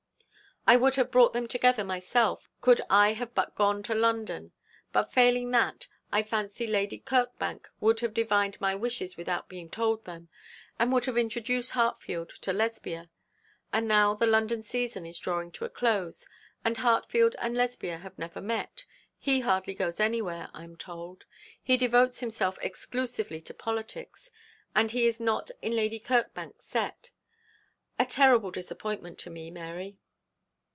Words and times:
I 0.67 0.77
would 0.77 0.93
have 0.93 1.09
brought 1.09 1.33
them 1.33 1.47
together 1.47 1.83
myself, 1.83 2.47
could 2.61 2.81
I 2.87 3.13
have 3.13 3.33
but 3.33 3.55
gone 3.55 3.81
to 3.81 3.95
London; 3.95 4.51
but, 4.93 5.11
failing 5.11 5.49
that, 5.51 5.87
I 6.11 6.21
fancied 6.21 6.67
Lady 6.69 6.99
Kirkbank 6.99 7.67
would 7.79 8.01
have 8.01 8.13
divined 8.13 8.61
my 8.61 8.75
wishes 8.75 9.17
without 9.17 9.49
being 9.49 9.71
told 9.71 10.05
them, 10.05 10.29
and 10.77 10.93
would 10.93 11.05
have 11.05 11.17
introduced 11.17 11.71
Hartfield 11.71 12.29
to 12.41 12.53
Lesbia; 12.53 13.09
and 13.73 13.87
now 13.87 14.13
the 14.13 14.27
London 14.27 14.61
season 14.61 15.03
is 15.03 15.17
drawing 15.17 15.51
to 15.53 15.65
a 15.65 15.69
close, 15.69 16.27
and 16.63 16.77
Hartfield 16.77 17.35
and 17.39 17.55
Lesbia 17.57 17.97
have 17.97 18.19
never 18.19 18.39
met. 18.39 18.85
He 19.17 19.39
hardly 19.39 19.73
goes 19.73 19.99
anywhere, 19.99 20.51
I 20.53 20.63
am 20.63 20.75
told. 20.77 21.25
He 21.59 21.75
devotes 21.75 22.19
himself 22.19 22.59
exclusively 22.61 23.41
to 23.41 23.53
politics; 23.55 24.29
and 24.75 24.91
he 24.91 25.07
is 25.07 25.19
not 25.19 25.49
in 25.63 25.75
Lady 25.75 25.99
Kirkbank's 25.99 26.65
set. 26.65 27.09
A 27.97 28.05
terrible 28.05 28.51
disappointment 28.51 29.17
to 29.19 29.31
me, 29.31 29.49
Mary!' 29.49 29.97